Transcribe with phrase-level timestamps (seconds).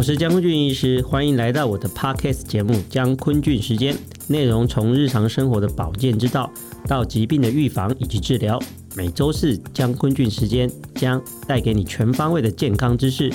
[0.00, 3.94] 我是江坤俊医师，欢迎来到我的 Podcast 节目《江坤俊时间》，
[4.28, 6.50] 内容从日常生活的保健之道
[6.88, 8.58] 到疾病的预防以及治疗，
[8.96, 13.30] 每周四江坤俊时间将带给你全方位的健康知识。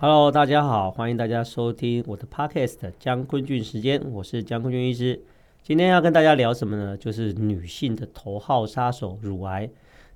[0.00, 5.20] Hello，大家好，欢迎大家收听我的 Podcast《江坤俊时间》，我是江坤俊医师。
[5.68, 6.96] 今天要跟大家聊什么呢？
[6.96, 9.68] 就是女性的头号杀手——乳癌。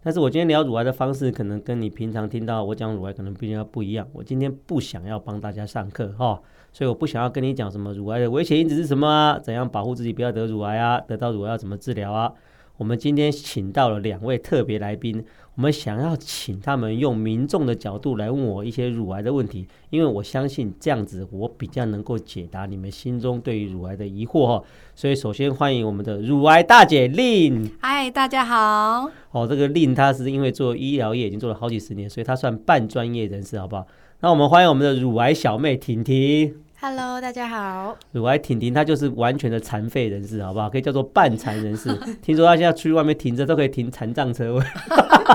[0.03, 4.09] 但是我今天聊乳癌的方式，可能跟你平常听到我讲乳癌可能比较不一样。
[4.15, 6.41] 我今天不想要帮大家上课哈，
[6.73, 12.33] 所以我不想要跟你讲什么乳癌的危险因子是什么啊，怎样保护自己不要得乳癌啊，得到乳癌要怎么治疗啊。
[12.79, 15.23] 我们今天请到了两位特别来宾，
[15.55, 24.65] 我们想要请他们用民众的角度来问我一些乳癌的问题，因为我相信这样子我比较能够解答你们心中对于乳癌的疑惑哈。
[24.95, 27.71] 所以首先欢迎我们的乳癌大姐 Lin。
[27.81, 29.11] 嗨，大家好。
[29.31, 33.87] 哦，这个 Lin 她是因为做医疗业已经做了好几十年，所以她算半专业人士，好不好？
[34.21, 36.55] 那我们欢迎我们的乳癌小妹婷婷。
[36.85, 37.97] Hello，大家好。
[38.11, 40.69] 乳癌婷婷，她就是完全的残废人士，好不好？
[40.69, 41.97] 可以叫做半残人士。
[42.21, 44.65] 听说她现在出去外面停车都可以停残障车位，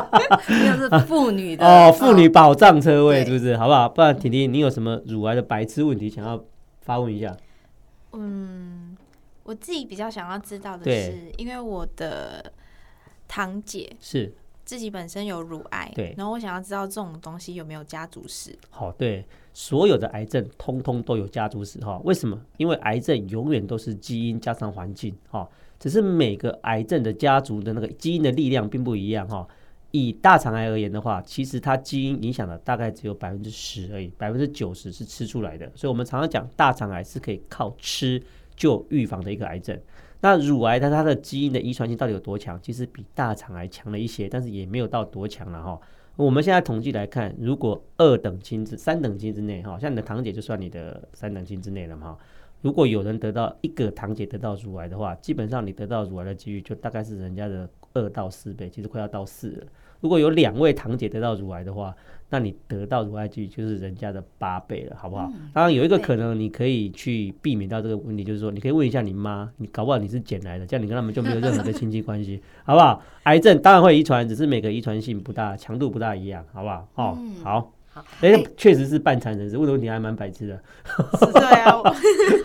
[1.08, 3.56] 妇女的哦，妇女保障车位，是不是？
[3.56, 3.88] 好不好？
[3.88, 6.44] 不然婷婷，你有什么乳癌的白痴问题想要
[6.82, 7.34] 发问一下？
[8.12, 8.98] 嗯，
[9.44, 12.52] 我自己比较想要知道的是，因为我的
[13.26, 14.34] 堂姐是
[14.68, 18.54] 自己本身有乳癌，对，然后我想要知道这种东西有没有家族史。
[18.70, 19.26] 好，对。
[19.54, 22.38] 所有的癌症通通都有家族史哈，为什么？
[22.58, 29.48] 因为癌症永远都是基因加上环境哈，只是每个癌症的家族的那个基因的力量并不一样哈。
[29.92, 35.72] 以大肠癌而言的话，其实它基因影响的大概只有百分之十而已，百分之九十是吃出来的。
[35.76, 38.22] 所以我们常常讲大肠癌是可以靠吃
[38.54, 39.80] 就预防的一个癌症。
[40.22, 42.60] 那乳癌它它的基因的遗传性到底有多强？
[42.62, 45.80] 其实比大肠癌强了一些，但是也没有到多强了哈。
[46.16, 52.18] 我们现在统计来看，如果二等亲之三等亲之内，哈，像你的堂姐就算你的三等亲之内了嘛。
[52.62, 59.68] 如果有人得到一个堂姐得到乳癌的话，基本上你得到乳癌的几率就大概是人家的二到四倍，其实快要到四了。
[60.00, 61.96] 如果有两位堂姐得到乳癌的话，
[62.30, 65.32] 那你得到乳癌几率就是人家的八倍了，好不好？
[65.54, 73.02] 当然有一个可能，你可以去避免到这个问题，就是说你可以问一下你妈，你搞不好你是捡来的，这样你跟他们就没有任何的亲戚关系， 好不好？
[73.24, 76.88] 癌症当然会遗传，只是每个遗传性不大，强度不大一样，好不好？
[76.96, 77.72] 哦，好。
[78.22, 80.60] 哎，确实是半残人士，问的问题还蛮白痴的。
[81.20, 81.82] 是对啊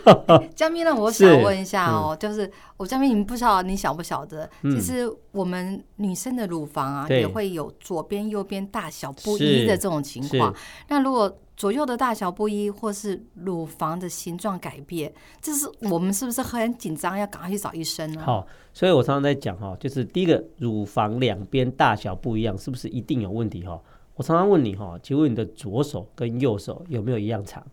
[0.54, 0.94] 江咪呢？
[0.94, 4.48] 我想问一下哦，就是我江咪，你不知道你晓不晓得？
[4.62, 10.54] 其实我们女生的乳房啊，也会有左边、右边大小不一的这种情况。
[10.88, 18.22] 那如果左右的大小不一，或是乳房的形状改变，这是我们是不是很紧张，要赶快去找医生呢？
[18.24, 23.80] 好，所以我常常在讲哈，就是第一个，乳房两边大小不一样，是不是一定有问题哈？
[24.14, 27.64] 我常常问你哈，请问你的左手跟右手有没有一样长？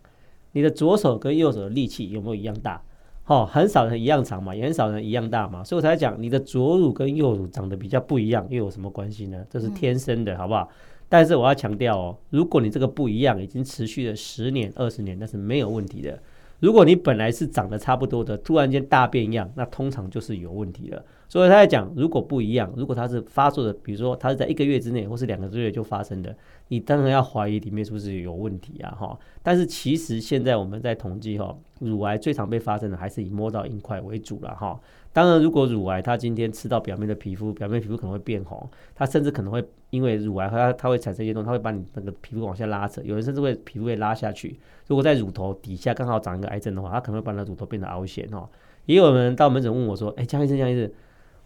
[0.52, 2.82] 你的左手跟右手的力气有没有一样大？
[3.26, 9.44] 哦，很少人一样长嘛，也很少人一样大嘛，所以我才讲你的左乳跟右乳长得比较不一样，又有什么关系呢？
[9.48, 10.68] 这是天生的，好不好？
[11.08, 16.18] 但是我要强调哦，如果你这个不一样已经持续了十年、二十年，那是没有问题的。
[16.60, 21.04] 如果你本来是长得差不多的，突然间大变样，那通常就是有问题了。
[21.28, 26.36] 所以他在讲，如果不一样，如果它是发作的，比如说它是在一个月之内，或是两个月就发生的，
[26.68, 28.90] 你当然要怀疑里面是不是有问题啊？
[28.90, 34.78] 哈，但是其实现在我们在统计哈，乳癌最常被发生的还是以摸到硬块为主了哈。
[35.12, 44.58] 当然，如果乳癌它今天吃到表面的皮肤，表面皮肤可能会变红，它甚至可能会因为乳癌它它会产生一些东西，它会把你那个皮肤往下拉扯，有人甚至会皮肤会拉下去。
[44.86, 48.48] 如果在乳头底下刚好长一个癌症的话，它可能会把那乳头变得凹陷哦。
[48.86, 50.88] 也有人到门诊问我说：“哎，江医生，江医生，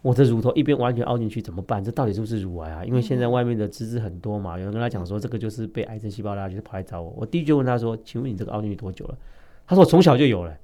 [0.03, 1.83] 我的乳头一边完全凹进去怎么办？
[1.83, 7.15] 这到底是不是乳癌啊？”因为现在外面的知识很多嘛，有人跟他讲说这个就是被癌症细胞拉去，跑来找我。
[7.17, 9.17] 我第一句问他说：“请问你这个凹进去多久了？”
[9.67, 10.55] 他说：“我从小就有了。”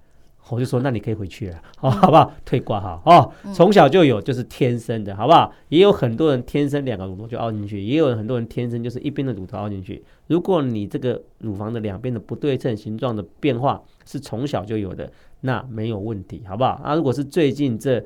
[0.49, 2.33] 我就说：“那你可以回去了，好，好不好？
[2.45, 5.53] 退挂哈哦，从小就有，就是天生的，好不好？
[5.69, 10.05] 也有很多人天生两个乳头就凹进去，也有很多人天生就是一边的乳头凹进去。
[10.27, 16.81] 如果你这个乳房的两边的不对称形状的变化是从小就有的，那没有问题，好不好？
[16.83, 18.05] 啊，如果是最近这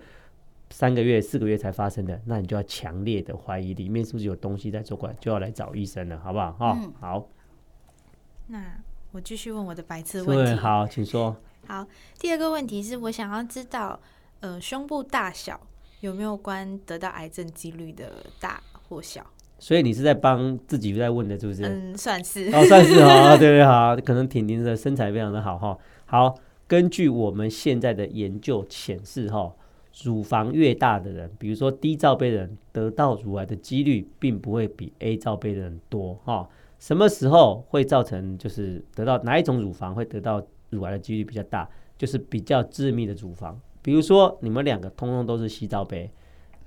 [0.69, 6.53] 三个月、四个月才发生的，那你就要强烈的怀疑里面是不是有东西在作怪，就要来找医生了，好不好？
[6.53, 7.29] 哈，好。
[8.49, 8.63] 那
[9.13, 11.35] 我继续问我的白痴问题，好，请说。
[11.67, 11.87] 好，
[12.19, 13.99] 第二个问题是我想要知道，
[14.41, 15.61] 呃，胸部大小
[16.01, 19.25] 有没有关得到癌症几率的大或小？
[19.59, 21.63] 所以你是在帮自己在问的，是不是？
[21.65, 22.49] 嗯，算是。
[22.55, 25.79] 哦，算是哦， 对对好，可能婷婷的身材非常的好哈。
[26.05, 26.35] 好，
[26.67, 29.55] 根据我们现在的研究显示哈，
[30.03, 36.47] 乳房越大的人，比如说低罩杯的人，得到乳癌的几率并不会比 A 罩杯的人多哈。
[36.79, 41.69] 什么时候会造成就是得到哪一种乳房会得到乳癌的几率比较大？
[41.97, 46.11] 就是比较致密的乳房，比如说你们两个通通都是 C 罩杯，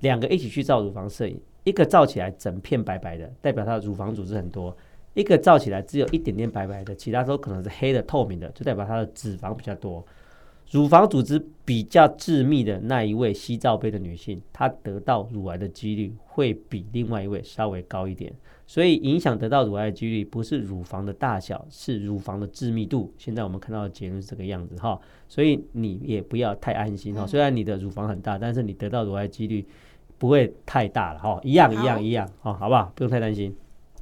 [0.00, 4.74] 两个一起去照乳房摄影，一个照起来整片白白的，代表它的乳房组织很多；
[5.12, 10.04] 一个照起来只有一点点白白的，其他都可能是黑的透明的，就代表它的脂肪比较多。
[10.70, 18.32] 乳房组织比较致密的那一位 C 罩杯的女性，她得到乳癌的几率会比另外一位稍微高一点。
[18.66, 23.10] 所以影响得到乳癌的几率不是乳房的大小，是乳房的致密度。
[23.16, 27.26] 现在我们看到的结论是这个样子哈，所以你也不要太安心哈。
[27.26, 29.66] 虽然你的乳房很大，但是你得到乳癌几率
[30.18, 32.92] 不会太大了哈，一样一样一样哈，好不好？
[32.94, 33.56] 不用太担心。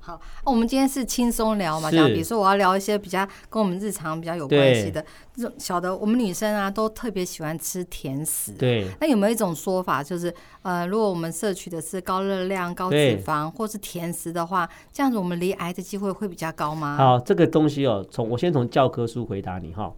[0.06, 5.04] 好，我们今天是轻松聊嘛，讲比如说我要聊一些比较跟我们日常比较有关系的
[5.34, 8.52] 这种小的，我们女生啊都特别喜欢吃甜食。
[8.52, 10.32] 对，那有没有一种说法，就是
[10.62, 16.96] 呃，如果我们摄取的是高热量、高脂肪或是甜食的话，这样子我们离癌的机会会比较高吗？
[16.96, 19.92] 好，这个东西哦，从我先从教科书回答你哈。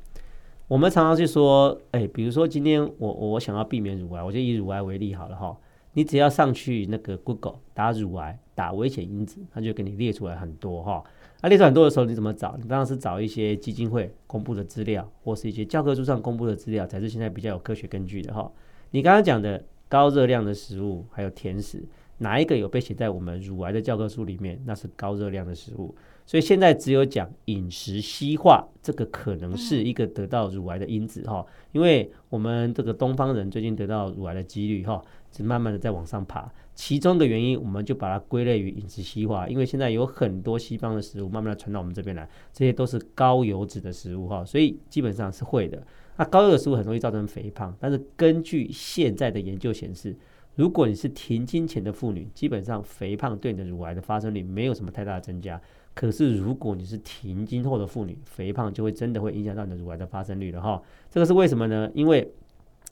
[0.69, 5.55] 我们常常去说，哎，比如说今天我我想要避免乳癌，我就以乳癌为例好了哈。
[5.99, 8.39] 你只要上去那个 Google 打乳癌。
[8.55, 11.03] 打危险因子，它就给你列出来很多哈。
[11.43, 12.57] 那、啊、列出很多的时候，你怎么找？
[12.61, 18.51] 你当然是找一些基金会公布的资料，或是一些教科书上公布的资料，才是现在比较有科学根据的哈。
[18.91, 21.85] 你刚刚讲的高热量的食物，还有甜食，
[22.19, 24.61] 哪一个有被写在我们乳癌的教科书里面？
[24.65, 25.95] 那是高热量的食物。
[26.27, 31.47] 所以现在只有讲饮食西化，这个可能是一个得到乳癌的因子哈。
[31.73, 36.51] 因为我们这个东方人最近得到乳癌的几率哈，是慢慢的在往上爬。
[36.75, 45.83] 其中的原因，我们就把它归类于饮食西化，因为现在有很多西方的食物慢慢的传到我们这边来，这些都是高油脂的食物哈，所以基本上是会的。
[46.17, 50.17] 那高油的食物很容易造成肥胖，但是根据现在的研究显示，
[50.55, 55.61] 如果你是停经前的妇女，基本上肥胖对你的乳癌的发生率没有什么太大的增加。
[55.95, 60.81] 可是如果你是停经后的妇女，肥胖就会真的会影响到你的乳癌的发生率了哈。
[61.11, 61.91] 这个是为什么呢？
[61.93, 62.33] 因为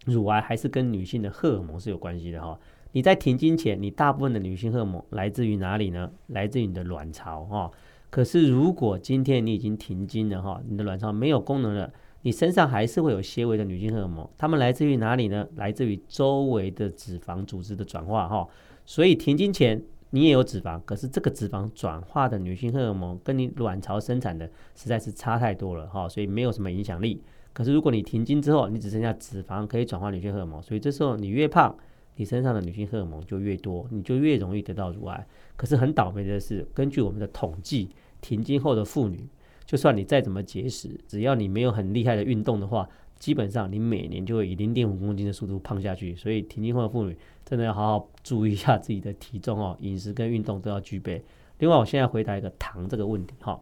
[0.07, 2.59] 乳癌还是跟女性的荷尔蒙是有关系的哈。
[2.93, 6.11] 你在停经前，你大部分的女性荷尔蒙来自于哪里呢？
[6.29, 7.71] 来自于你的卵巢哈。
[8.09, 11.93] 可是如果今天你已经停经了哈，你的卵巢没有功能了，
[12.23, 15.47] 你身上还是会有些微的女性荷尔蒙，它们来自于哪里呢？
[15.57, 18.49] 来自于周围的脂肪组织的转化哈。
[18.87, 27.21] 所以停经前你也有脂肪，可是这个脂肪转化的女性荷尔蒙跟你卵巢生产的实在是差太多了哈，所以没有什么影响力。
[27.57, 31.75] 可是如果你停经之后，你只剩下脂肪可以转化女性荷尔蒙，所以这时候你越胖。
[32.19, 35.27] 你身上的女性荷尔蒙就越多，你就越容易得到乳癌。
[35.55, 37.91] 可是很倒霉的是，根据我们的统计，
[38.23, 39.29] 停经后的妇女，
[39.67, 42.89] 就算你再怎么节食，只要你没有很厉害的运动的话，
[43.19, 46.17] 基本上你每年就会以零点五公斤的速度胖下去。
[46.17, 47.15] 所以停经后的妇女
[47.45, 51.23] 真的要好好注意一下自己的体重哦，饮食跟运动都要具备。
[51.59, 53.61] 另外，我现在回答一个糖这个问题哈。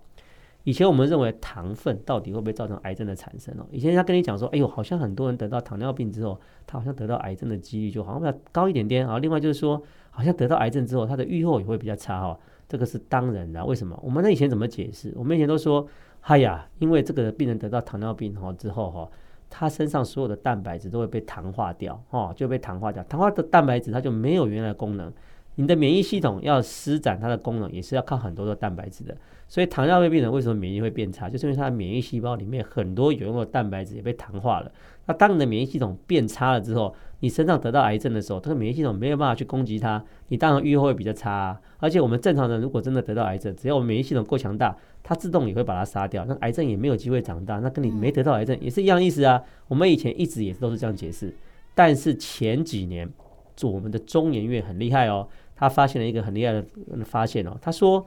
[0.64, 3.66] 以前我们认为糖分到底会不会造成癌症的产生哦？
[3.70, 9.19] 以前他跟你讲说，哎呦，好像很多人得到糖尿病之后，他好像得到癌症的几率就好像比较高一点点啊。
[9.19, 9.81] 另外就是说，
[10.11, 12.38] 好像得到癌症之后，他的预后也会比较差哈。
[12.66, 13.99] 这个是当然的，为什么？
[14.02, 15.12] 我们那以前怎么解释？
[15.16, 15.86] 我们以前都说，
[16.22, 19.10] 哎呀，因为这个病人得到糖尿病哈之后哈，
[19.50, 25.12] 他身上所有的蛋白质都会被糖化掉哈，就被糖化掉，糖化的蛋白质它就没有原来的功能。
[25.56, 29.17] 你的免疫系统要施展它的功能，也是要靠很多的蛋白质的。
[29.46, 34.73] 所以糖尿病病人为什么免疫会变差，就是因为他的免疫细胞里面很多有用的蛋白质也被糖化了。
[35.06, 41.61] 那当你的免疫系统变差了之后，你身上得到癌症的时候，这个免疫系统没有办法去攻击它，你当然预后会比较差啊。
[41.79, 47.58] 而且我们正常人如果真的得到癌症，只要我们免疫系统够强大，它自动也会把它杀掉，那癌症也没有机会长大。
[47.58, 49.41] 那跟你没得到癌症也是一样意思啊。
[49.69, 51.32] 我们以前一直也都是这样解释，
[51.75, 53.08] 但是前几年
[53.55, 55.29] 做我们的中研院很厉害哦。
[55.56, 56.65] 他发现了一个很厉害的
[57.05, 58.06] 发现哦，他说，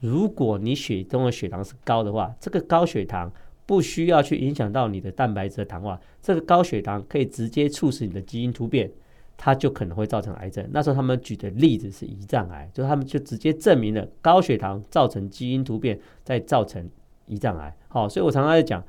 [0.00, 3.32] 如果你血中的血糖是高的话，这个高血糖
[3.66, 8.90] 不需要去影响到你的蛋白质的糖化，这个高血糖可以直接促使你的基因突变，
[9.36, 10.68] 它就可能会造成癌症。
[10.72, 16.88] 那时候他们举的例子是胰脏癌，就他们就直接证明了高血糖造成基因突变，再造成
[17.28, 17.76] 胰脏癌。
[17.88, 18.82] 好，所以我常常在讲，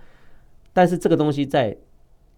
[0.74, 1.78] 但是这个东西在。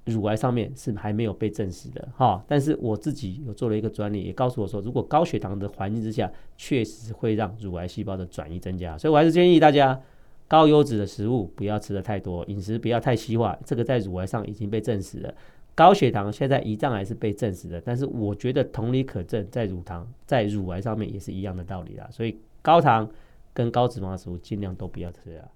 [0.06, 10.02] 乳癌上面是还没有被证实的哈，但是我自己有做了一个专利，也告诉我说，如果高血糖的环境之下，确实会让乳癌细胞的转移增加，所以我还是建议大家
[10.48, 15.34] 高油脂的食物不要吃得太多，饮食不要太西化，这个在乳癌上已经被证实了。
[15.76, 23.08] 高血糖现在胰脏癌是被证实的，但是我觉得同理可证，在乳糖在乳癌上面也是一样的道理啦，所以高糖
[23.54, 25.48] 跟高脂肪的食物尽量都不要吃啊。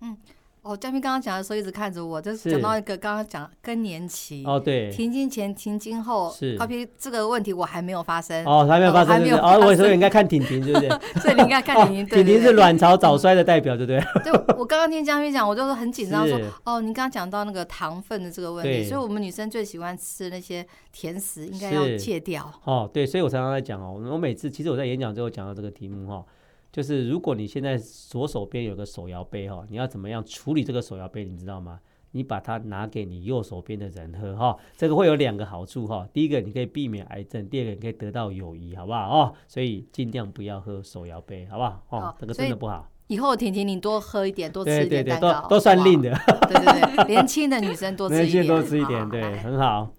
[0.00, 0.16] 嗯。
[0.62, 9.36] 哦，嘉宾刚刚讲的时候一直看着我，就是讲到一个刚刚讲更年期哦，对，停经前、停经后，是，高 P 这个问题我还没有发生哦，还没有发生，还没有？
[9.38, 10.88] 哦，我所以应该看婷婷，对不对？
[11.20, 14.00] 所以你应该看婷婷，婷婷是卵巢早衰的 代表，对不对？
[14.22, 22.48] 对我刚刚听嘉宾讲，我就是很紧张，说哦，您刚刚讲到那个糖分的这个问题，所以我们女生最喜欢吃那些甜食，应该要戒掉。
[22.62, 26.24] 哦，对，所以我常常在讲哦，我每次其实我在演讲之后讲到这个题目哈。
[26.72, 31.22] 就是如果你现在左手边有个手摇杯哈，你要怎么样处理这个手摇杯？
[31.22, 31.78] 你知道吗？
[32.12, 36.08] 你把它拿给你右手边的人喝哈，这个会有两个好处哈。
[36.12, 39.34] 第一个，你可以避免癌症；第二个，你可以得到友谊，好不好哦？
[39.46, 41.82] 所以尽量不要喝手摇杯，好不好？
[41.90, 42.88] 哦，这个真的不好。
[43.08, 46.10] 以后婷婷你多喝一点，多吃一点蛋糕，对对对，都都算令的。
[46.48, 49.90] 对对对，年轻的女生多吃一点，多吃一点，对，很好。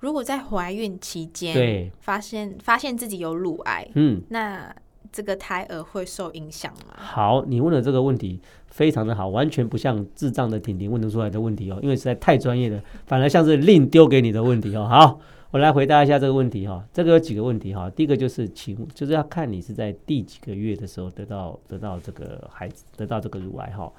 [0.00, 4.74] 如果在怀孕期间，对，发现发现自己有乳癌，嗯，那。
[5.16, 6.92] 这个胎儿会受影响吗？
[6.94, 14.84] 好，你问的这个问题非常的好，完全不像智障的婷婷问得出来的问题哦，因为实在太专业了，反而像是另丢给你的问题哦。
[14.86, 15.18] 好，
[15.52, 16.84] 我来回答一下这个问题哈。
[16.92, 17.88] 这个有几个问题哈。
[17.88, 23.90] 第一个就是，请就是要看你是在第几个月的时候得到得到这个孩子得到这个乳癌哈。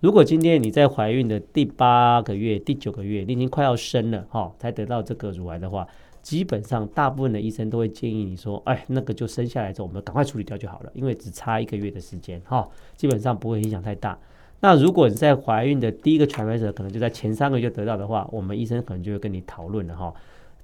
[0.00, 5.86] 如果今天你在怀孕的第八个月、第九个月，你已经快要生了哈，才得到这个乳癌的话。
[6.24, 12.66] 基本上，大部分的医生都会建议你说：“哎，那个就生下来之后，我们赶快处理掉就好了，因为只差一个月的时间，哈，
[12.96, 14.18] 基本上不会影响太大。
[14.60, 20.14] 那如果你在怀孕的第一个 trimester，可能就在前三个月得到的话，我们医生可能就会跟你讨论了，哈，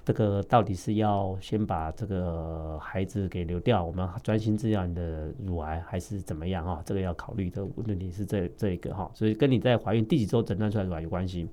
[0.03, 6.65] 这个到底是要先把这个孩子给流掉，我们专心治疗你的乳癌，还是怎么样？
[6.65, 11.47] 哈，这个要考虑的问题是这这一个哈，所以跟你在怀孕第几周诊断出来乳癌有关系。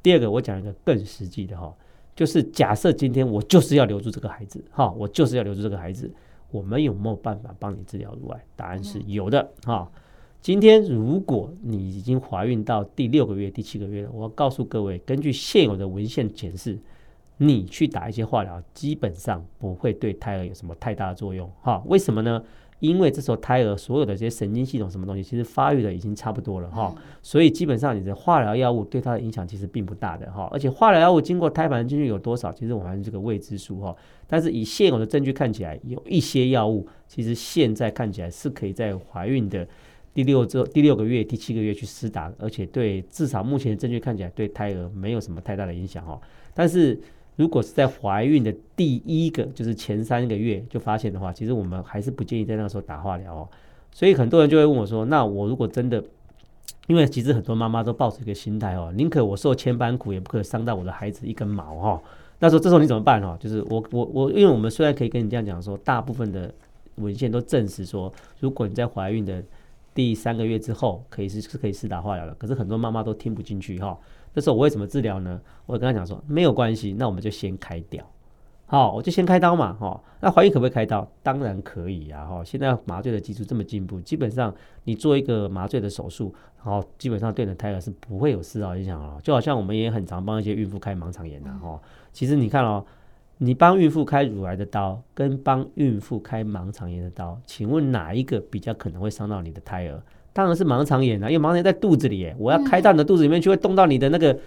[0.00, 1.74] 第二个，我讲一个更实际的哈。
[2.20, 6.12] 就是假设今天我就是要留住这个孩子，哈，我就是要留住这个孩子，
[6.50, 8.44] 我们有没有办法帮你治疗乳癌？
[8.54, 9.90] 答案是有的，哈。
[10.42, 16.78] 今天如果你已经怀孕到第六个月、第七个月了，我要告诉各位，根据现有的文献显示，
[17.38, 21.82] 你去打一些化疗，基本上不会对胎儿有什么太大的作用，哈。
[21.86, 22.44] 为什么呢？
[22.80, 33.94] 因为这时候胎儿所有的这些神经系统什么东西，其实发育的已经差不多了哈，所以基本上你的化疗药物对它的影响其实并不大的哈，而且化疗药物经过胎盘进去有多少，其实我们还是这个未知数哈。
[34.26, 39.66] 但是以现有的证据看起来，有一些药物其实现在看起来是可以在怀孕的
[40.14, 46.20] 第六周、第六个月、第七个月去施打，而且对至少目前的证据看起来对胎儿没有什么太大的影响哈。
[46.54, 46.98] 但是
[47.36, 53.48] 如果是在怀孕的第一个，就是前三个月就发现的话，其实我们还是不建议在那个时候打化疗哦。
[53.92, 56.04] 所以很多人就会问我说：“那我如果真的，
[56.86, 62.02] 因为其实很多妈妈都抱着一个心态哦，宁可我受千般苦，也不可伤到我的孩子一根毛哈。”
[62.38, 63.36] 那时候这时候你怎么办哈？
[63.40, 66.52] 就是我我我，因为我们虽然可以跟你这样讲说，大部分的
[66.96, 69.42] 文献都证实说，如果你在怀孕的
[69.94, 73.98] 第三个月之后，可以是是可以试打化疗的，可是很多妈妈都听不进去哈。
[74.34, 75.40] 这时候我会怎么治疗呢？
[75.66, 78.04] 我跟他讲说没有关系，那我们就先开掉，
[78.66, 80.00] 好，我就先开刀嘛，哈。
[80.20, 81.06] 那怀孕可不可以开刀？
[81.22, 82.44] 当然可以啊，哈。
[82.44, 89.18] 现在麻醉的技术这么进步，基本上你做一个麻醉的手术，然后基本上对你的胎儿是不会有丝毫影响哦。
[89.22, 91.80] 就好像我们也很常帮一些孕妇开盲肠炎的哈。
[92.12, 92.84] 其实你看哦，
[93.38, 100.00] 你帮孕妇开乳癌的刀，跟帮孕妇开盲肠炎的刀，请问哪一个比较可能会伤到你的胎儿？
[100.32, 104.38] 当然是盲肠炎啊，因为盲肠炎在肚子里，我要开到你的肚子里面去，会动到你的那个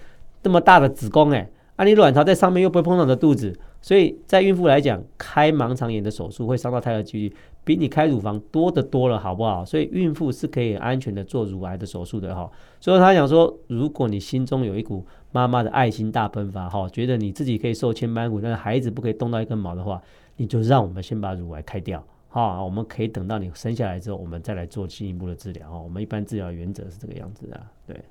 [0.41, 7.35] 这么大的子宫，哎，啊，你卵巢在上面又不会碰到你的肚子，所以在孕妇来讲，开盲肠炎的手术会伤到胎儿的几率
[7.65, 9.65] 比你开乳房多得多了，好不好？
[9.65, 12.49] 所以孕妇是可以安全的做乳癌的手术的哈。
[12.79, 20.01] 所以他想说，如果你心中有一股妈妈的爱心大喷发哈，觉得你自己可以受千般苦，但是孩子不可以动到一根毛的话，
[20.37, 22.03] 你就让我们先把乳癌开掉。
[22.33, 25.69] 好，我们可以等到你生下来之后，我们再来做进一步的治疗。
[25.69, 27.63] 哦，我们一般治疗原则是这个样子的。
[27.85, 28.03] 对，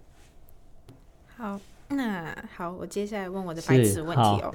[1.36, 4.54] 好，那好，我接下来问我的白痴问题哦。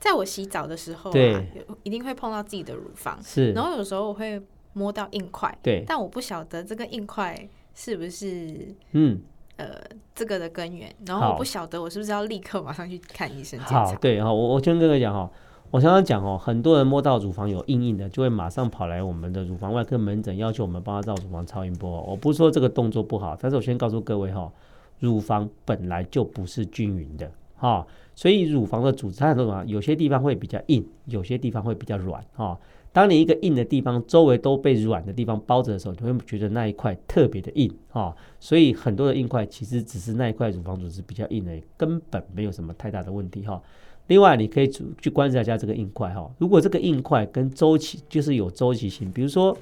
[0.00, 1.44] 在我洗澡的时候啊，
[1.82, 3.52] 一定会碰到自己的乳房，是。
[3.52, 4.40] 然后有时候我会
[4.72, 7.38] 摸到硬块，对，但我不晓得这个硬块
[7.74, 9.20] 是不是嗯
[9.56, 9.78] 呃
[10.14, 13.84] 这个的根源，然后我不晓得我是不是要立刻马上去看医生检查。
[13.84, 15.30] 好，对，好，我我先跟哥哥讲哈。
[15.72, 22.02] 我常常讲哦，很多人摸到乳房有硬硬的，就会马上跑来我们的乳房外科门诊，要求我们帮他照乳房超音波。
[22.02, 24.52] 我不是说这个动作不好，但是我先告诉各位哈，
[24.98, 32.60] 乳房本来就不是均匀的哈，所以乳房的组织它很多地方，有些地方会比较硬，有些地方会比较软哈。
[32.92, 38.14] 当你一个硬的地方周围都被软的地方包着的时候，你会觉得那一块特别的硬哈。
[38.38, 43.62] 所以很多的硬块其实只是那一块乳房组织比较硬的，根本没有什么太大的问题哈。
[44.08, 46.30] 另外，你可以去观察一下这个硬块哈。
[46.38, 49.56] 如果这个硬块跟周期就是有周期性，比如说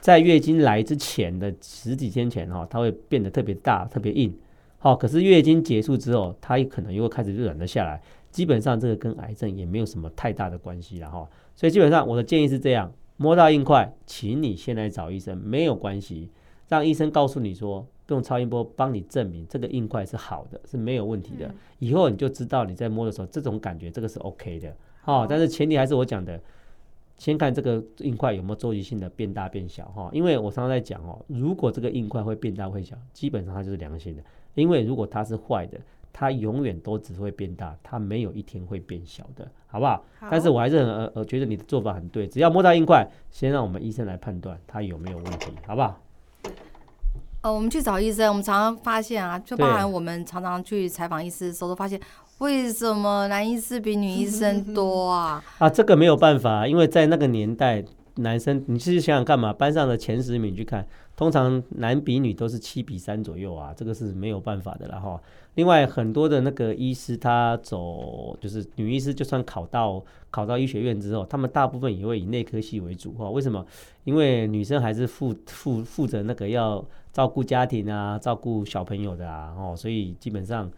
[0.00, 4.32] 在月经来之前的十几天前哈，它会变得特别大、特别硬，
[4.78, 8.00] 好，可是月经结束之后，它也可能又会开始软了下来。
[8.30, 11.28] 基本上这个跟癌症也没有什么太大的关系了哈。
[11.54, 16.30] 所以基本上我的建议是这样：摸到硬块，请你先来找医生，没有关系，
[16.68, 21.52] 让医生告诉你说，用超音波帮你证明这个硬块是好的，是没有问题的。
[21.78, 24.74] 以后你就知道你在摸的时候，这种感觉这个是 OK 的。
[25.02, 26.40] 好，但是前提还是我讲的。
[27.16, 34.22] 先看这个硬块有没有周期性的变大变小哈，因为我常常在讲哦，如果这个硬块会变大会小，基本上它就是良性的。
[34.54, 35.78] 因为如果它是坏的，
[36.12, 40.04] 它永远都只会变大，它没有一天会变小的，好不好？
[40.18, 45.96] 好，但是我还是很呃呃觉得你的做法很对，只要摸到硬块，先让我们医生来判断它有没有问题，好不好？
[47.44, 52.00] 呃，我们去找医生，我们常常发现啊，就包含我们常常去采访医师的时候都发现。
[52.38, 55.44] 为什么男医师比女医生多啊？
[55.60, 57.84] 啊，这个没有办法，因为在那个年代，
[58.16, 65.20] 男生你其实想想看嘛，班上的前十名去看，通常男比女都是七比三左右啊，这个是没有办法的了哈。
[65.54, 73.28] 另外，很多的那个医师他走就是女医师，就算考到考到医学院之后，他们大部分也会以内科系为主哈。
[73.30, 73.66] 为什么？
[74.04, 80.70] 因为女生还是负负负责那个要照顾家庭啊，照顾小朋友的啊，哦，所以基本上。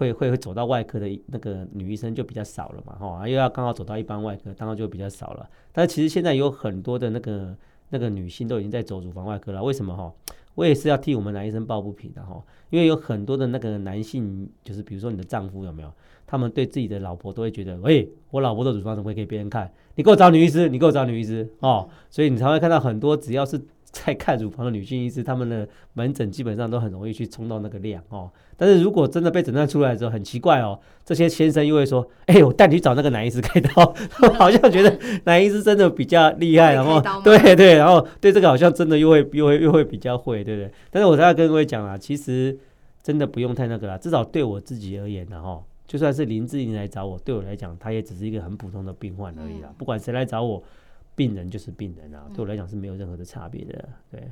[0.00, 5.46] 会会会走到外科的那个女医生就比较少了嘛，哈，又要刚好走到一般外科，当然就比较少了。
[5.72, 7.54] 但是其实现在有很多的那个
[7.90, 10.10] 那个女性都已经在走乳房外科了，为什么哈？
[10.54, 15.92] 我也是要替我们男医生抱不平的哈，因为有很多的那个男性，就是比如说你的丈夫有没有？
[16.26, 19.70] 他们对自己的老婆都会觉得，喂，我老婆的乳房怎么会给别人看？
[19.96, 21.86] 你给我找女医师，你给我找女医师哦。
[22.08, 23.60] 所以你才会看到很多只要是。
[24.04, 28.30] 在看乳房的女性医师，他们的门诊基本上都很容易去冲到那个量哦。
[28.56, 40.70] 但是如果真的被诊断出来之后，很奇怪哦，这些先生又会说：“哎、欸，我带你去找那个男医师开刀。”他们好像觉得男医师真的比较厉害，然后对对，然后对这个好像真的又会又会又会比较会，对不对？
[40.90, 42.56] 但是我要跟各位讲啊，其实
[43.02, 49.70] 真的不用太那个啦，至少对我自己而言呢，哈，就算是林志颖来找我，对我来讲，他也只是一个很普通的病患而已啦。
[49.76, 50.62] 不管谁来找我。
[51.14, 54.30] 病人就是病人啊，对我来讲是没有任何的差别的，对。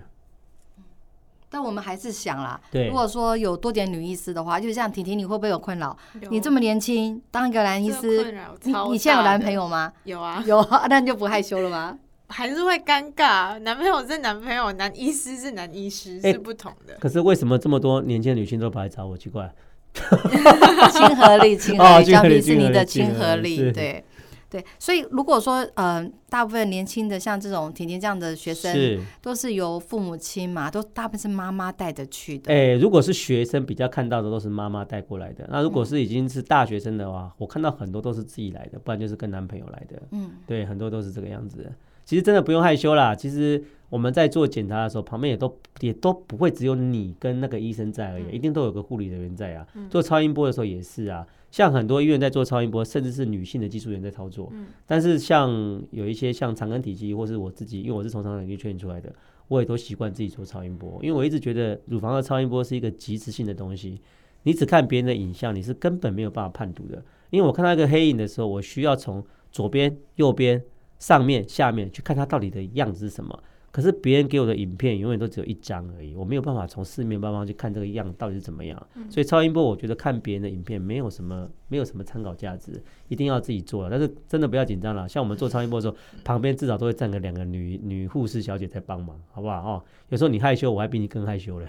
[1.50, 5.96] 但我们还是想啦，对，如果说有多点女医师的话，就像婷婷，你会不会有困扰？
[6.28, 8.30] 你这么年轻，当一个男医师，
[8.64, 9.90] 你你现在有男朋友吗？
[10.04, 11.98] 有啊，有啊， 那你就不害羞了吗？
[12.28, 13.58] 还是会尴尬？
[13.60, 16.94] 男朋友是男朋友，男医师是男医师，是不同的。
[17.00, 19.16] 可是为什么这么多年轻的女性都跑来找我？
[19.16, 19.50] 奇怪，
[19.94, 24.04] 亲和力，亲和力，嘉宾是你的亲和力，对。
[24.50, 32.50] 对，所以如果说，嗯、呃，大部分年轻的像这种婷婷这样的学生，是都是由父母亲嘛，都大部分是妈妈带着去的。
[32.50, 35.46] 哎，如果是学生，比较看到的都是妈妈带过来的。
[35.50, 40.02] 那如果是已经是大学生的话，嗯、我看到很多都是自己来的，不然就是跟男朋友来的。
[40.12, 41.70] 嗯，对，很多都是这个样子。
[42.06, 43.14] 其实真的不用害羞啦。
[43.14, 49.66] 其实我们在做检查的时候，旁边也都也都不会只有你跟那个医生在而已，嗯、一定都有个护理人员在啊。
[49.74, 51.26] 嗯、做超音波的时候也是啊。
[51.50, 54.50] 像很多医院在做超音波，甚至是女性的技术员在操作。
[54.52, 55.50] 嗯、但是像
[55.90, 59.12] 有一些像长庚体系，或是我自己，因为我是从长庚体系训练出来的，
[59.48, 60.98] 我也都习惯自己做超音波。
[61.02, 64.00] 因为我一直觉得乳房的超音波是一个即时性的东西，
[64.42, 67.02] 你只看别人的影像，你是根本没有办法判读的。
[67.30, 70.62] 因为我看到一个黑影的时候，我需要从左边、右边、
[70.98, 73.42] 上面、下面去看它到底的样子是什么。
[73.70, 78.86] 可是别人给我的影片永远都只有一张而已，我没有办法从四面八方去看这个样到底是怎么样。
[79.10, 83.88] 所以超音波，我觉得看别人的影片没有什么，没有什么参考价值，一定要自己做。
[83.90, 89.56] 但是真的不要紧张了，像我们做超音波的时候，旁边至少都会站个两个女女护士小姐在帮忙，好不好？
[89.56, 91.68] 哦，有时候你害羞，我还比你更害羞了。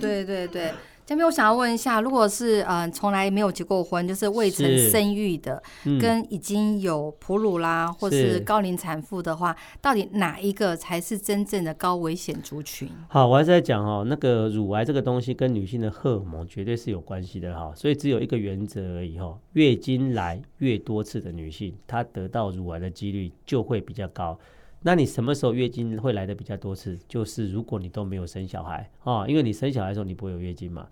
[0.00, 0.70] 对 对对。
[1.06, 12.90] 嘉宾，我想要问一下，如果是嗯从来没有结过婚，就是未曾生育的，嗯、跟已经有哺乳啦，或是高龄产妇的话，到底哪一个才是真正的高危险族群？
[13.06, 24.36] 好，我还是在讲哦，那个乳癌这个东西跟女性的荷尔蒙绝对是有关系的哈，所以只有一个原则而已哈，月经来越多次的女性，她得到乳癌的几率就会比较高。
[24.82, 26.96] 那你什么时候月经会来的比较多次？
[27.08, 30.86] 就是如果你都没有生小孩啊，因为你生小孩的时候你不会有月经嘛。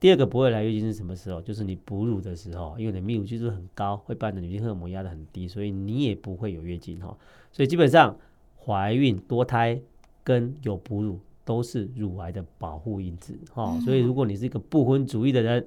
[0.00, 1.40] 第二个不会来月经是什么时候？
[1.40, 7.16] 就是你哺乳的时候，因为你的泌乳激素很高，会把你的女性荷尔蒙压得很低，所以你也不会有月经哈。
[7.52, 8.16] 所以基本上
[8.64, 9.80] 怀孕、多胎
[10.22, 13.78] 跟有哺乳都是乳癌的保护因子哈。
[13.80, 15.66] 所以如果你是一个不婚主义的人，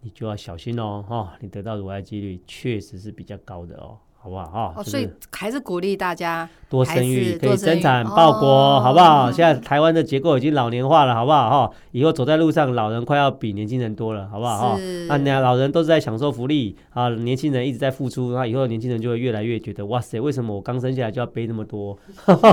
[0.00, 3.98] 你就要小心哦哈，你得到乳癌几率确实是比较高的哦。
[4.20, 4.74] 好不好哈？
[4.76, 9.30] 哦，所以还是鼓励大家多生育，可以生产报国，好不好？
[9.30, 11.70] 现在台湾的结构已经老年化了，好不好哈？
[11.92, 14.78] 以后走在路上，老人快要比年轻人多了，好不好哈？
[15.08, 21.96] 那老人都是在享受福利啊，年轻人一直在付出，那以后年轻人就会越来越觉得，哇塞，为什么我刚生下来就要背那么多，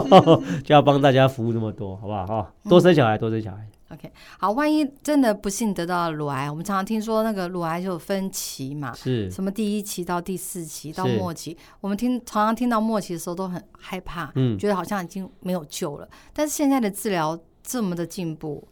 [0.64, 2.52] 就要帮大家服务那么多，好不好哈？
[2.70, 3.58] 多生小孩，多生小孩。
[3.96, 16.08] OK，好，万一真的不幸得到了乳癌，我们常常听说那个乳癌就有分期嘛，是什么第一期到第四期到末期，我们听常常听到末期的时候都很害怕，嗯，觉得好像已经没有救了。
[16.34, 18.68] 但是现在的治疗这么的进步。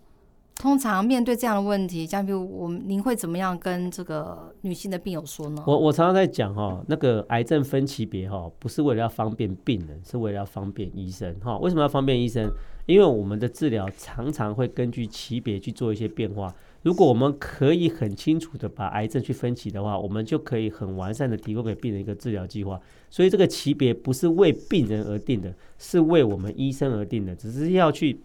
[0.55, 5.63] 通常面对这样的问题，像比如我们，您会怎么样跟这个女性的病友说呢？
[5.65, 11.57] 我我常常在讲哈，那个癌症分期别哈，不是为了要方便病人，是为了要方便医生哈。
[11.57, 12.47] 为什么要方便医生？
[12.85, 16.53] 因为我们的治疗常常会根据级别去做一些变化。
[16.81, 22.79] 如果我们可以很清楚的把癌症去分期的话，我们就可以很完善的提供给病人一个治疗计划。
[23.09, 28.19] 所以这个级别不是为病人而定的，是为我们医生而定的，只是要去。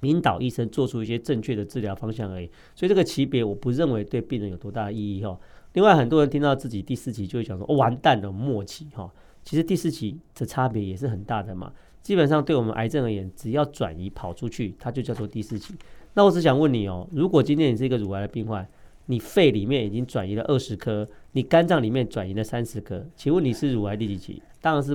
[0.00, 5.38] 引导医生做出一些正确的治疗方向而已，所以这个级别我不认为对病人有多大的意义哈。
[5.72, 9.10] 另外，很多人听到自己第四期就会讲说，完蛋了，末期哈。
[9.44, 11.72] 其实第四期的差别也是很大的嘛。
[12.04, 15.74] 基本上对我们癌症而言，只要转移跑出去，它就叫做第四期。
[16.12, 18.68] 那我只想问你哦，如果今天你是一个乳癌的病患，
[19.06, 24.42] 你肺里面已经转移了二十颗，你肝脏里面转移了三十颗，请问你是乳癌第几期？
[24.60, 24.94] 当然是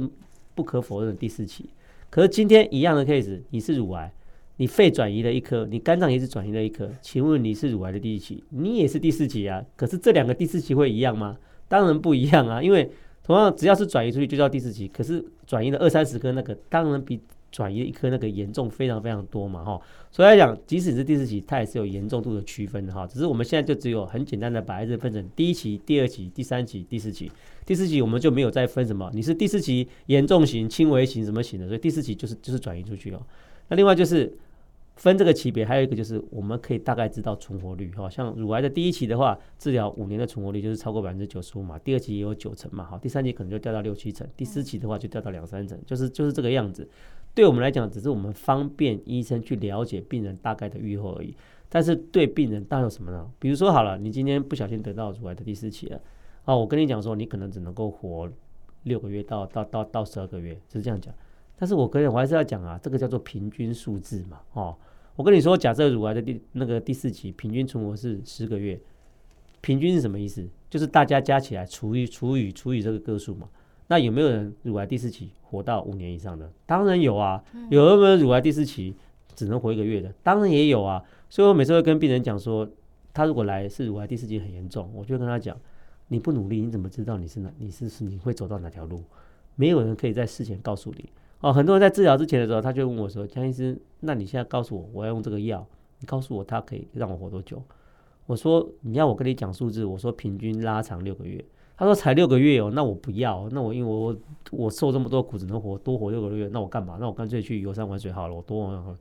[0.53, 1.65] 不可否认的第四期。
[2.11, 4.13] 可是今天一样的 case，你是乳癌。
[4.57, 8.43] 你肺转移了一颗，你肝脏也是转移了一颗，请问你是乳癌的第几期？
[8.49, 9.63] 你也是第四期啊。
[9.75, 11.37] 可是这两个第四期会一样吗？
[11.67, 12.91] 当然不一样啊，因为
[13.23, 17.19] 同样只要是转移出去就叫第四期，可是转移了二三十颗那个，当然比
[17.51, 19.79] 转移一颗那个严重非常非常多嘛，哈。
[20.11, 23.05] 所以来讲，即使是第四期，它也是有严重度的区分的哈。
[23.05, 27.31] 只是我们现在就只有很简单的把癌症分成第一期、第二期、第三期、第四期。
[27.65, 33.21] 第四期我们就没有再分什么，你是第四期严重型、轻微型什么型的，所以第四期就是就是转移出去哦。
[33.67, 34.33] 那另外就是。
[34.99, 46.85] 分这个级别，还有一个就是我们可以大概知道存活率哈，像乳癌的第一期的话，治疗五年的存活率就是超过百分之九十五嘛，第二期也有九成嘛，好，第三期可能就掉到六七成，第四期的话就掉到两三成，就是就是这个样子。
[47.33, 51.33] 对我们来讲，只是我们方便医生去了解病人大概的预后而已。
[51.69, 53.25] 但是对病人，当然有什么呢？
[53.39, 56.01] 比如说好了，你今天不小心得到乳癌的第四期了，
[56.43, 58.29] 啊，我跟你讲说，你可能只能够活
[58.83, 61.13] 六个月到到到到十二个月，就是这样讲。
[61.55, 64.75] 但是我跟你我还是要讲啊，这个叫做平均数字嘛，哦。
[65.19, 68.79] 我跟你说，假设乳癌的第那个第四期平均存活是十个月，
[69.59, 70.47] 平均是什么意思？
[70.69, 73.49] 就是大家加起来除以除以除以这个个数嘛。
[73.87, 76.49] 那有没有人乳癌第四期活到五年以上的？
[76.65, 77.43] 当然有啊。
[77.69, 78.95] 有没有乳癌第四期
[79.35, 80.09] 只能活一个月的？
[80.23, 81.03] 当然也有啊。
[81.29, 82.65] 所以我每次会跟病人讲说，
[83.13, 85.59] 他如果来是乳癌第四期很严重，我就跟他讲，
[86.07, 87.51] 你不努力，你怎么知道你是哪？
[87.57, 89.03] 你是是你会走到哪条路？
[89.57, 91.09] 没有人可以在事前告诉你。
[91.41, 95.65] 哦，很多人在治疗之前的时候，他就问我说：“江医师，那你现在告诉我，我要用这个药，
[95.99, 97.61] 你告诉我它可以让我活多久？”
[98.27, 101.43] 我说：“你要我跟你讲数字，我说平均拉长六个月。”
[101.77, 104.13] 他说：“才六个月哦，那我不要，那我因为我
[104.51, 106.97] 我受这么多苦，只能活多活六个月，那我干嘛？
[106.99, 108.97] 那我干脆去游山玩水好了，我多玩玩。”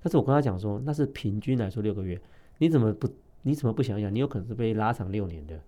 [0.00, 2.20] 但是我跟他讲说：“那是平均来说六个月，
[2.58, 3.08] 你怎么不
[3.42, 4.14] 你怎么不想想？
[4.14, 5.58] 你有可能是被拉长六年的，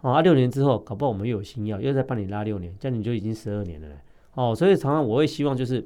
[0.00, 3.88] 哦，啊，六年之后，搞不好我们又有新药，又再帮你拉六年，这样你就已经十二年了。”
[4.38, 5.84] 哦，所以常常我会希望，就是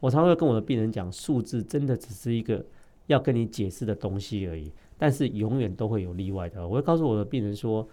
[0.00, 2.60] 我常常会跟我的病人讲，数字真的只是一个
[3.06, 6.66] 要跟你解释的东西而已，但是永远都会有例外的。
[6.66, 7.88] 我会告诉我的病人说，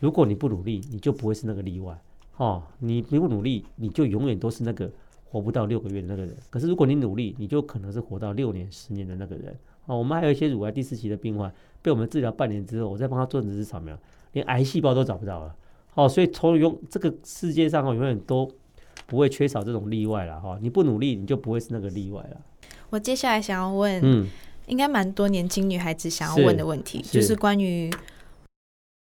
[0.00, 1.96] 如果你不努力，你就不会是那个例外。
[2.36, 4.90] 哦，你不努力，你就永远都是那个
[5.24, 6.36] 活不到六个月的那个人。
[6.50, 9.56] 可是如果你努力，你就可能是活到六年、十年的那个人。
[9.86, 13.96] 哦，我们还有一些乳癌第四期的病患，被我们治疗半年之后，我再帮他做直肠扫描，
[14.32, 15.54] 连癌细胞都找不到了。
[15.94, 18.50] 哦，所以从永这个世界上哦，永远都。
[19.06, 22.40] 不会缺少这种例外了哈，你不努力，你就不会是那个例外了。
[22.90, 24.28] 我接下来想要问，嗯，
[24.66, 27.90] 应该蛮多年轻女孩子想要问的问题，是就是关于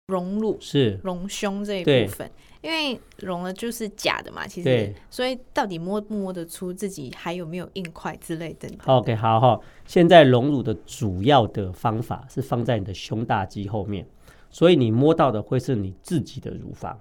[0.08, 0.98] 隆乳是。
[1.02, 2.30] 隆胸这一部分，
[2.60, 14.06] 因为隆了就是假的嘛，其实，所以到底摸不摸得出自己还有没有硬块之类的？OK，好好，现在隆乳的主要的方法是放在你的胸大肌后面，
[14.50, 16.98] 所以你摸到的会是你自己的乳房。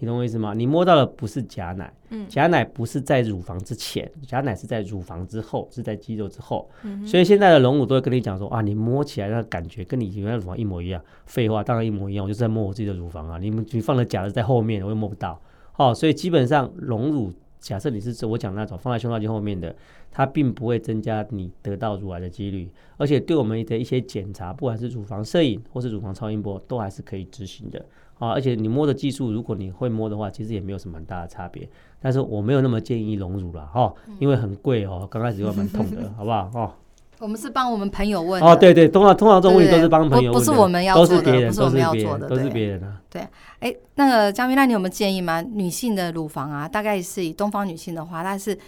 [0.00, 0.52] 你懂我意思吗？
[0.54, 6.68] 你摸到的不是假奶，嗯，假奶不是在乳房之前，假奶是在乳房之后，是在肌肉之后。
[6.82, 11.00] 嗯，所以现在的隆乳都会跟你讲说啊，你摸起来那个感觉跟你原来乳房一模一样。
[11.26, 13.38] 废话，当然一模一样，我就是在摸我自己的乳房啊。
[13.38, 15.40] 你们你放了假的在后面，我又摸不到。
[15.76, 19.74] 哦，所以基本上隆乳，假设你是我讲那种放在胸大肌后面的，
[20.10, 27.84] 它并不会增加你得到乳癌的几率，而且对我们的一些检查，不管是乳房摄影或是乳房超音波，都还是可以执行的。
[28.18, 31.66] 啊，而且你摸的技术，如果你会摸的话，其实也没有什么很大的差别。
[32.02, 36.50] 但是我没有那么建议隆乳了哈，因为很贵哦，刚开始会蛮痛的， 好不好？
[36.54, 36.70] 哦，
[37.18, 43.00] 我们是帮我们朋友问哦，对对，通常通常这种问题都是帮朋友问，不是我们要做的，都是别人，不是我们要做的，都是别人啊。
[43.08, 43.26] 对，
[43.60, 45.40] 哎，那个江斌，那你有没有建议吗？
[45.40, 48.58] 女性的乳房啊，大概是以东方女性的话，它是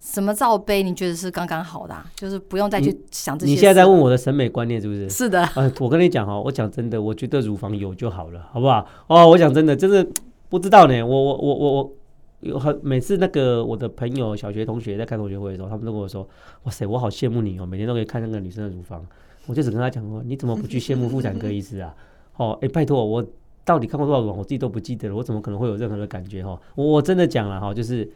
[0.00, 2.06] 什么罩杯你觉得是刚刚好的、啊？
[2.14, 3.52] 就是不用再去想这些。
[3.52, 5.08] 你现在在问我的审美观念是不是？
[5.10, 5.42] 是的。
[5.54, 8.86] 呃，我跟你讲哈，我讲真的，我觉得乳房有就好了，好不好？
[9.08, 10.06] 哦，我讲真的，真的
[10.48, 11.02] 不知道呢。
[11.02, 11.92] 我我我我我
[12.40, 16.28] 有很每次那个我的朋友、小学同学在开同学会的时候，他们都跟我说
[16.64, 19.04] ：“哇塞，我好羡慕你哦，每天都可以看那个女生的乳房。”
[19.46, 21.94] 我就只跟他讲说：“你怎么不去羡慕妇产科医师啊？”
[22.36, 23.24] 哦，哎、欸，拜托我。
[23.64, 24.32] 到底看过多少个？
[24.32, 26.56] 我自己都不记得了，我怎么可能会有任何的感觉哈？
[26.76, 28.08] 我我真的讲了哈，就是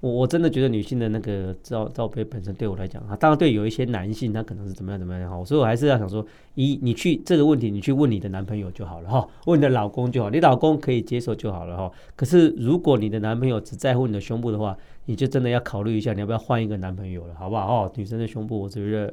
[0.00, 11.90] 我我真的觉得女性的那个罩罩杯本身对我来讲哈，当然对有一些男性他可能是怎么样怎么样哈，所以我还是要想说，一你去这个问题，你去问你的男朋友就好了哈，问你的老公就好，你老公可以接受就好了哈。
[12.14, 17.66] 可是如果你的男朋友只在乎你的胸部的话，你就真的要考虑一下，你要不要换一个男朋友了，好不好？
[17.66, 19.12] 哦，女生的胸部，我觉得。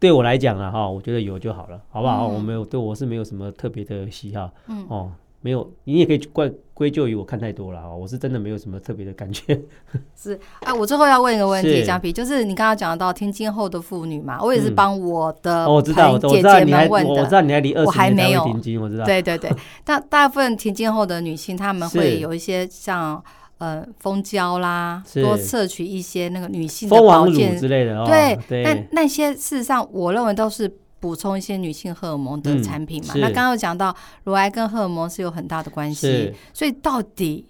[0.00, 2.26] 对我来讲啊，哈，我觉得有就好了，好不好？
[2.28, 5.10] 嗯、我没有，对我是没有什么特别的喜好，嗯，哦，
[5.44, 9.60] 没有，你也可以怪归咎于我看太多了啊，我是真的没有什么特别的感觉。
[10.16, 19.52] 是，哎、啊，我最后要问一个问题，江皮，就是你刚刚讲到天经后的妇女嘛，我也是帮我的朋友、嗯、姐姐们问的，我知道你还离二十年才会停经，我知道，对对对，
[19.84, 23.22] 大大部分停经后的女性，她们会有一些像。
[23.58, 28.64] 呃，蜂胶啦，多摄取一些那个女性的保健之类的，哦、对，对。
[28.64, 30.68] 那那些事实上，我认为都是
[31.04, 33.12] 补充一些女性荷尔蒙的产品嘛。
[33.14, 37.46] 嗯、那刚刚有讲到乳癌跟荷尔蒙是有很大的关系，所以到底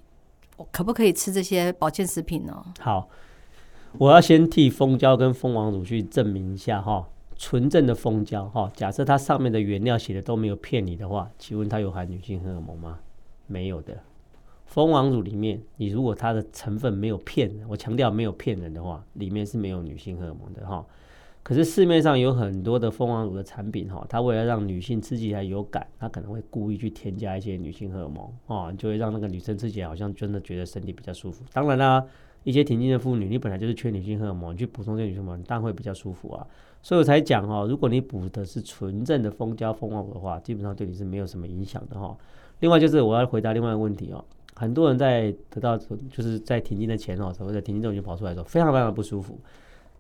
[0.73, 2.65] 可不可以吃这些保健食品呢？
[2.81, 3.09] 好，
[3.97, 12.99] 我要先替蜂胶跟蜂王乳去证明一下哈，纯正的蜂胶哈，假设它上面的原料写的都没有骗你的话，请问它有含女性荷尔蒙吗？
[13.47, 13.97] 没有的。
[14.67, 20.85] 蜂王乳里面，你如果它的成分没有骗人，我强调没有骗人的话，里面是没有女性荷尔蒙的哈。
[21.45, 31.45] 可是市面上有很多的蜂王乳的产品哈，它为了让女性吃起来有感，它可能会故意去添加一些女性荷尔蒙啊，就会让那个女生吃起来好像真的觉得身体比较舒服。
[31.53, 32.03] 当然啦，
[32.45, 36.47] 一些停经的妇女，你本来就是缺女性荷尔蒙，你去补充这些女性荷尔蒙，当然会比较舒服啊。
[36.83, 42.17] 所以我才讲哈，如果你补的是纯正的蜂胶蜂王乳的话，基本上对你是没有什么影响的哈。
[42.61, 44.25] 另外就是我要回答另外一个问题哦。
[44.55, 49.39] 很多人在得到就是在停经的前哦，所谓的停经症状跑出来的时候，非常非常的不舒服，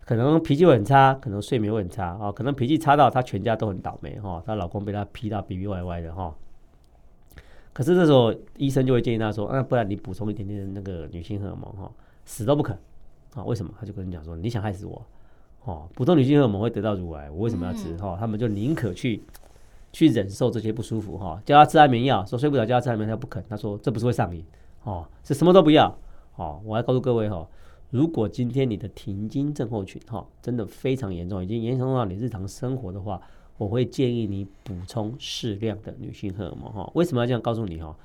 [0.04, 6.34] 可能脾气会很差，可能睡眠会很差啊，可能脾气差到她全家都很倒霉哈，她老公被她批到逼逼歪歪的哈。
[7.72, 11.90] 可是这时候医生就会建议她说，那不然你补充一点点那个女性荷尔蒙哈，
[12.24, 12.78] 死都不肯
[13.34, 13.42] 啊？
[13.44, 13.72] 为什么？
[13.80, 15.04] 他就跟你讲说，你想害死我
[15.64, 15.88] 哦？
[15.94, 18.16] 补充女性荷尔蒙会得到乳癌，我为什么要吃哈？
[18.18, 19.22] 他们就宁可去。
[19.96, 23.44] 去忍受这些不舒服哈，叫她吃安眠药，说睡不着，叫她吃安眠药，他不肯。
[23.48, 24.44] 他说这不是会上瘾
[24.82, 25.96] 哦，是什么都不要
[26.34, 26.60] 哦。
[26.64, 27.46] 我还告诉各位哈，
[27.90, 33.20] 如果今天你的停经症候群哈真的非常严重，已经严重到你日常生活的话，
[33.58, 36.90] 我会建议你补充适量的女性荷尔蒙哈。
[36.94, 37.96] 为什么要这样告诉你哈？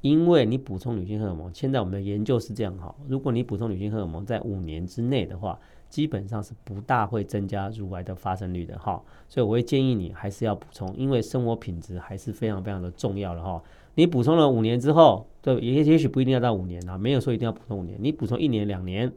[0.00, 5.58] 因为你补充女性荷尔蒙，现在我们的研究是这样哈，如果你补充女性荷尔蒙在五年之内的话。
[5.88, 13.62] 基本上是不大会增加乳癌的发生率的哈，所以我会建议你还是要补充，因为生活品质还是非常非常的重要的哈。
[13.94, 19.10] 你补充了五年之后，对，也也许不一定要到五年啊，没有说一定要补充五年，你补充一年两年，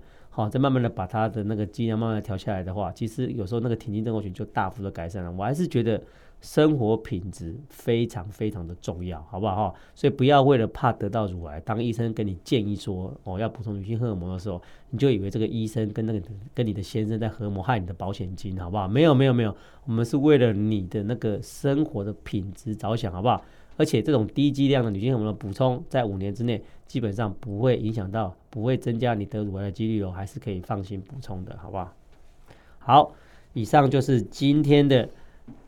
[0.44, 5.32] 好，再慢慢的把它的那个剂量慢慢调下来的话，其实有时候那个停经症候群就大幅的改善了。
[5.32, 6.02] 我还是觉得。
[6.42, 9.76] 生活品质非常非常的重要，好不好哈？
[9.94, 16.22] 所以不要为了怕得到乳癌，当医生跟你建议说哦要补充女性荷尔蒙的时候，你就以为这个医生跟那个
[16.56, 18.88] 跟你的先生在合谋害你的保险金，好不好？
[18.88, 23.44] 没有没有没有，我们是为了你的那个生活的品质着想，好不好？
[23.80, 31.94] 而且这种低剂量的女性荷尔蒙的补充，在五年之内基本上不会影响到，不会增加你得乳癌的几率哦，还是可以放心补充的，好不好？
[32.78, 33.12] 好，
[33.54, 35.08] 以上就是今天的。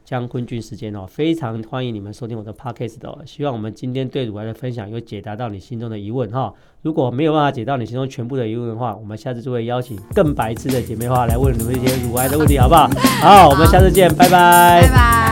[0.04, 3.20] 江坤俊时间哦，非常欢迎你们收听我的 podcast 哦。
[3.26, 6.54] 希望我们今天对乳癌的分享有解答到你心中的疑问哈。
[6.82, 12.90] 如果没有办法解答你心中全部的疑问的话，我们下次就会邀请更白痴的姐妹花来问你们一些乳癌的问题，好不好？
[13.22, 14.82] 好，我们下次见，拜拜。
[14.82, 15.31] 拜拜。